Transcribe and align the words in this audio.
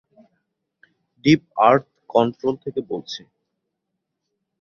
Deep 1.25 1.41
earth 1.67 1.85
control 2.09 2.55
থেকে 2.63 2.79
বলছি। 2.91 3.21